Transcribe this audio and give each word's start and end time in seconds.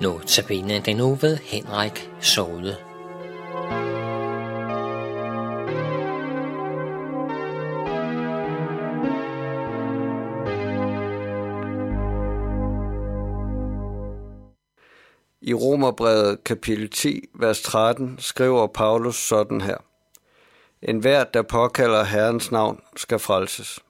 Nu 0.00 0.20
tabiner 0.26 0.80
den 0.80 0.96
nu 0.96 1.14
ved 1.14 1.36
Henrik 1.36 2.10
Sode. 2.20 2.76
I 15.40 15.54
Romerbrevet 15.54 16.44
kapitel 16.44 16.90
10, 16.90 17.24
vers 17.34 17.62
13 17.62 18.16
skriver 18.18 18.66
Paulus 18.66 19.16
sådan 19.16 19.60
her. 19.60 19.76
En 20.82 20.98
hver, 20.98 21.24
der 21.24 21.42
påkalder 21.42 22.04
Herrens 22.04 22.50
navn, 22.50 22.80
skal 22.96 23.18
frelses. 23.18 23.80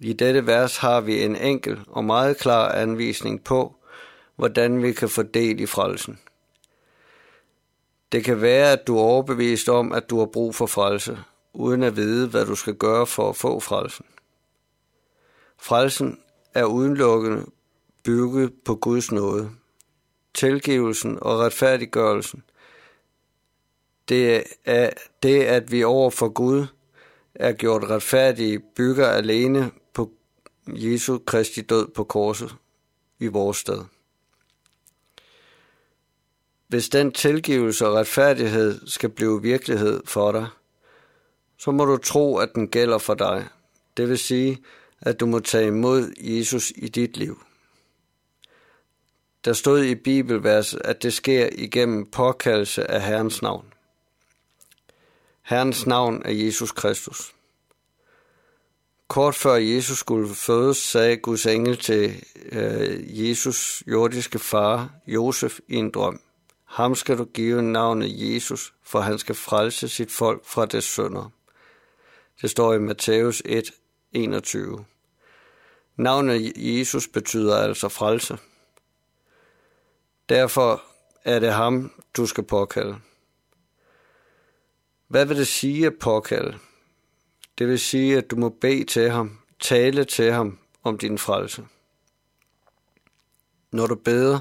I 0.00 0.12
dette 0.12 0.46
vers 0.46 0.76
har 0.76 1.00
vi 1.00 1.22
en 1.22 1.36
enkel 1.36 1.80
og 1.88 2.04
meget 2.04 2.36
klar 2.36 2.72
anvisning 2.72 3.44
på, 3.44 3.76
hvordan 4.36 4.82
vi 4.82 4.92
kan 4.92 5.08
få 5.08 5.22
del 5.22 5.60
i 5.60 5.66
frelsen. 5.66 6.18
Det 8.12 8.24
kan 8.24 8.40
være, 8.40 8.72
at 8.72 8.86
du 8.86 8.96
er 8.96 9.02
overbevist 9.02 9.68
om, 9.68 9.92
at 9.92 10.10
du 10.10 10.18
har 10.18 10.26
brug 10.26 10.54
for 10.54 10.66
frelse, 10.66 11.18
uden 11.52 11.82
at 11.82 11.96
vide, 11.96 12.28
hvad 12.28 12.46
du 12.46 12.54
skal 12.54 12.74
gøre 12.74 13.06
for 13.06 13.28
at 13.28 13.36
få 13.36 13.60
frelsen. 13.60 14.06
Frelsen 15.58 16.18
er 16.54 16.64
udelukkende 16.64 17.46
bygget 18.04 18.52
på 18.64 18.74
Guds 18.74 19.12
nåde. 19.12 19.50
Tilgivelsen 20.34 21.18
og 21.22 21.38
retfærdiggørelsen, 21.38 22.42
det 24.08 24.44
er 24.64 24.90
det, 25.22 25.42
at 25.42 25.72
vi 25.72 25.84
over 25.84 26.10
for 26.10 26.28
Gud 26.28 26.66
er 27.34 27.52
gjort 27.52 27.90
retfærdige, 27.90 28.58
bygger 28.76 29.08
alene 29.08 29.70
på 29.92 30.10
Jesu 30.66 31.18
Kristi 31.18 31.60
død 31.60 31.88
på 31.88 32.04
korset 32.04 32.56
i 33.18 33.26
vores 33.26 33.56
sted. 33.56 33.84
Hvis 36.74 36.88
den 36.88 37.12
tilgivelse 37.12 37.86
og 37.86 37.94
retfærdighed 37.94 38.80
skal 38.86 39.08
blive 39.08 39.42
virkelighed 39.42 40.02
for 40.04 40.32
dig, 40.32 40.46
så 41.58 41.70
må 41.70 41.84
du 41.84 41.96
tro, 41.96 42.36
at 42.36 42.54
den 42.54 42.68
gælder 42.68 42.98
for 42.98 43.14
dig. 43.14 43.48
Det 43.96 44.08
vil 44.08 44.18
sige, 44.18 44.62
at 45.00 45.20
du 45.20 45.26
må 45.26 45.40
tage 45.40 45.66
imod 45.66 46.12
Jesus 46.18 46.72
i 46.76 46.88
dit 46.88 47.16
liv. 47.16 47.42
Der 49.44 49.52
stod 49.52 49.84
i 49.84 49.94
bibelverset, 49.94 50.80
at 50.84 51.02
det 51.02 51.12
sker 51.12 51.48
igennem 51.52 52.10
påkaldelse 52.10 52.90
af 52.90 53.02
Herrens 53.02 53.42
navn. 53.42 53.72
Herrens 55.42 55.86
navn 55.86 56.22
er 56.24 56.32
Jesus 56.32 56.72
Kristus. 56.72 57.34
Kort 59.08 59.34
før 59.34 59.54
Jesus 59.54 59.98
skulle 59.98 60.34
fødes, 60.34 60.76
sagde 60.76 61.16
Guds 61.16 61.46
engel 61.46 61.76
til 61.76 62.24
øh, 62.52 63.28
Jesus 63.28 63.82
jordiske 63.86 64.38
far, 64.38 64.90
Josef, 65.06 65.58
i 65.68 65.74
en 65.74 65.90
drøm. 65.90 66.20
Ham 66.74 66.94
skal 66.94 67.18
du 67.18 67.24
give 67.24 67.62
navnet 67.62 68.34
Jesus, 68.34 68.74
for 68.82 69.00
han 69.00 69.18
skal 69.18 69.34
frelse 69.34 69.88
sit 69.88 70.10
folk 70.10 70.44
fra 70.44 70.66
deres 70.66 70.84
sønder. 70.84 71.30
Det 72.42 72.50
står 72.50 72.74
i 72.74 72.78
Matthæus 72.78 73.42
1, 73.44 73.70
21. 74.12 74.84
Navnet 75.96 76.52
Jesus 76.56 77.08
betyder 77.08 77.56
altså 77.56 77.88
frelse. 77.88 78.38
Derfor 80.28 80.82
er 81.24 81.38
det 81.38 81.52
ham, 81.52 81.90
du 82.16 82.26
skal 82.26 82.44
påkalde. 82.44 82.96
Hvad 85.08 85.26
vil 85.26 85.36
det 85.36 85.46
sige 85.46 85.86
at 85.86 85.98
påkalde? 86.00 86.58
Det 87.58 87.68
vil 87.68 87.78
sige, 87.78 88.18
at 88.18 88.30
du 88.30 88.36
må 88.36 88.48
bede 88.48 88.84
til 88.84 89.10
ham, 89.10 89.38
tale 89.60 90.04
til 90.04 90.32
ham 90.32 90.58
om 90.82 90.98
din 90.98 91.18
frelse. 91.18 91.66
Når 93.72 93.86
du 93.86 93.94
beder, 93.94 94.38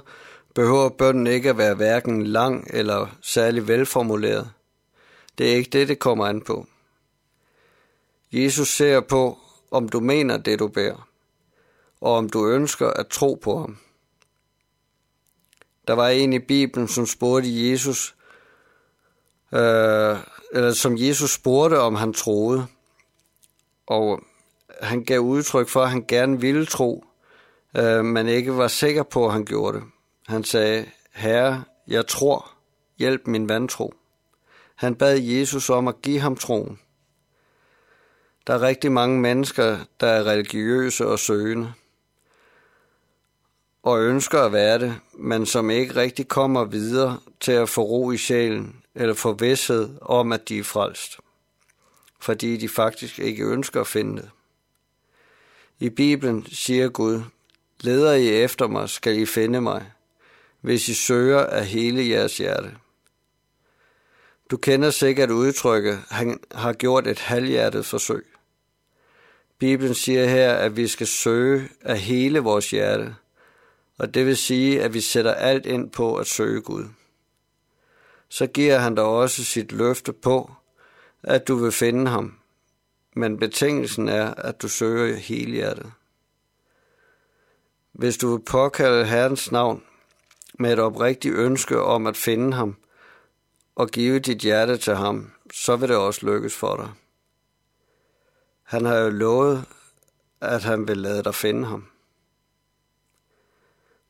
behøver 0.54 0.90
bønden 0.90 1.28
ikke 1.28 1.50
at 1.50 1.58
være 1.58 1.76
hverken 1.76 2.28
lang 2.28 2.68
eller 2.70 3.08
særlig 3.22 3.68
velformuleret. 3.68 4.52
Det 5.38 5.52
er 5.52 5.56
ikke 5.56 5.70
det, 5.70 5.88
det 5.88 6.00
kommer 6.00 6.26
an 6.26 6.42
på. 6.42 6.68
Jesus 8.32 8.68
ser 8.68 9.00
på, 9.00 9.38
om 9.72 9.90
du 9.90 10.00
mener 10.00 10.38
det, 10.38 10.60
du 10.60 10.68
beder, 10.68 11.08
og 12.02 12.14
om 12.14 12.30
du 12.30 12.48
ønsker 12.48 12.88
at 12.88 13.08
tro 13.08 13.40
på 13.44 13.60
ham. 13.60 13.78
Der 15.88 15.94
var 15.94 16.10
en 16.10 16.34
i 16.34 16.40
Bibelen, 16.40 16.88
som 16.88 17.06
spurgte 17.06 17.70
Jesus, 17.70 18.16
øh, 19.52 20.18
eller 20.54 20.72
som 20.72 20.98
Jesus 20.98 21.34
spurgte, 21.34 21.80
om 21.80 21.96
han 21.96 22.14
troede. 22.14 22.66
Og 23.88 24.22
han 24.82 25.04
gav 25.04 25.20
udtryk 25.20 25.70
for, 25.70 25.82
at 25.82 25.90
han 25.90 26.06
gerne 26.08 26.42
ville 26.42 26.66
tro, 26.66 27.06
øh, 27.78 28.06
men 28.06 28.28
ikke 28.28 28.58
var 28.58 28.68
sikker 28.68 29.04
på, 29.04 29.26
at 29.26 29.34
han 29.34 29.46
gjorde 29.46 29.78
det. 29.78 29.84
Han 30.28 30.44
sagde, 30.44 30.86
Herre, 31.12 31.64
jeg 31.88 32.08
tror, 32.08 32.52
hjælp 32.98 33.28
min 33.28 33.50
vantro. 33.50 33.94
Han 34.76 34.96
bad 34.96 35.18
Jesus 35.20 35.70
om 35.70 35.88
at 35.88 36.02
give 36.02 36.20
ham 36.20 36.36
troen. 36.36 36.80
Der 38.48 38.54
er 38.54 38.62
rigtig 38.62 38.92
mange 38.92 39.20
mennesker, 39.22 39.78
der 40.00 40.08
er 40.08 40.24
religiøse 40.24 41.08
og 41.08 41.20
søgende, 41.20 41.74
og 43.84 44.02
ønsker 44.02 44.42
at 44.42 44.54
være 44.54 44.80
det, 44.80 45.00
men 45.14 45.46
som 45.46 45.70
ikke 45.70 45.96
rigtig 45.96 46.28
kommer 46.28 46.66
videre 46.66 47.20
til 47.40 47.52
at 47.52 47.70
få 47.70 47.82
ro 47.82 48.12
i 48.12 48.18
sjælen 48.18 48.84
eller 48.96 49.14
få 49.14 49.34
vidshed 49.34 49.98
om, 50.02 50.32
at 50.32 50.50
de 50.50 50.60
er 50.60 50.64
frelst, 50.64 51.20
fordi 52.20 52.58
de 52.58 52.70
faktisk 52.70 53.20
ikke 53.20 53.44
ønsker 53.44 53.82
at 53.82 53.88
finde 53.88 54.22
det. 54.22 54.30
I 55.80 55.90
Bibelen 55.90 56.46
siger 56.46 56.90
Gud, 56.90 57.22
leder 57.80 58.14
I 58.14 58.30
efter 58.30 58.68
mig, 58.68 58.90
skal 58.90 59.20
I 59.20 59.26
finde 59.26 59.62
mig, 59.62 59.92
hvis 60.64 60.90
I 60.90 60.94
søger 60.94 61.40
af 61.40 61.66
hele 61.66 62.10
jeres 62.10 62.38
hjerte. 62.38 62.76
Du 64.52 64.58
kender 64.58 64.90
sikkert 64.90 65.32
udtrykket, 65.32 66.00
han 66.10 66.40
har 66.52 66.74
gjort 66.74 67.08
et 67.08 67.20
halvhjertet 67.20 67.86
forsøg. 67.86 68.26
Bibelen 69.60 69.96
siger 69.96 70.26
her, 70.26 70.54
at 70.54 70.78
vi 70.78 70.88
skal 70.88 71.08
søge 71.08 71.70
af 71.82 72.00
hele 72.00 72.40
vores 72.40 72.72
hjerte, 72.72 73.16
og 73.98 74.14
det 74.14 74.26
vil 74.26 74.38
sige, 74.38 74.84
at 74.84 74.94
vi 74.94 75.02
sætter 75.02 75.34
alt 75.34 75.66
ind 75.66 75.90
på 75.92 76.16
at 76.16 76.28
søge 76.28 76.62
Gud. 76.62 76.86
Så 78.30 78.48
giver 78.48 78.78
han 78.78 78.96
dig 78.96 79.04
også 79.04 79.46
sit 79.46 79.72
løfte 79.72 80.14
på, 80.14 80.52
at 81.24 81.48
du 81.48 81.56
vil 81.56 81.72
finde 81.72 82.12
ham, 82.12 82.38
men 83.16 83.38
betingelsen 83.38 84.10
er, 84.10 84.34
at 84.34 84.62
du 84.62 84.68
søger 84.68 85.16
hele 85.16 85.52
hjertet. 85.52 85.92
Hvis 87.92 88.18
du 88.18 88.36
vil 88.36 88.44
påkalde 88.44 89.06
Herrens 89.06 89.52
navn 89.52 89.84
med 90.60 90.74
et 90.74 90.80
oprigtigt 90.80 91.36
ønske 91.36 91.82
om 91.82 92.08
at 92.08 92.18
finde 92.18 92.54
ham 92.54 92.76
og 93.76 93.90
give 93.90 94.20
dit 94.20 94.38
hjerte 94.38 94.78
til 94.78 94.96
ham, 94.96 95.32
så 95.54 95.76
vil 95.76 95.90
det 95.90 95.98
også 95.98 96.26
lykkes 96.26 96.56
for 96.56 96.76
dig. 96.76 96.90
Han 98.64 98.86
har 98.86 98.98
jo 98.98 99.10
lovet, 99.10 99.66
at 100.42 100.64
han 100.64 100.88
vil 100.88 100.98
lade 100.98 101.24
dig 101.24 101.36
finde 101.36 101.66
ham. 101.68 101.88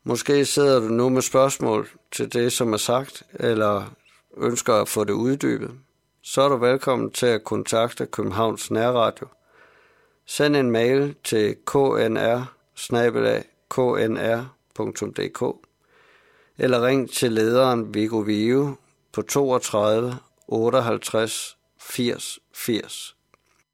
Måske 0.02 0.44
sidder 0.44 0.80
du 0.80 0.86
nu 0.88 1.08
med 1.08 1.22
spørgsmål 1.22 1.88
til 2.12 2.32
det, 2.32 2.52
som 2.52 2.72
er 2.72 2.76
sagt, 2.76 3.22
eller 3.34 3.94
ønsker 4.36 4.74
at 4.74 4.88
få 4.88 5.04
det 5.04 5.12
uddybet. 5.12 5.70
Så 6.22 6.42
er 6.42 6.48
du 6.48 6.56
velkommen 6.56 7.10
til 7.10 7.26
at 7.26 7.44
kontakte 7.44 8.06
Københavns 8.06 8.70
Nærradio. 8.70 9.26
Send 10.26 10.56
en 10.56 10.70
mail 10.70 11.14
til 11.24 11.56
knr 11.66 12.54
knr.dk 13.68 15.63
eller 16.58 16.86
ring 16.86 17.10
til 17.10 17.32
lederen 17.32 17.94
Viggo 17.94 18.18
Vive 18.18 18.76
på 19.12 19.22
32 19.22 20.16
58 20.48 21.56
80 21.78 22.38
80. 22.52 23.14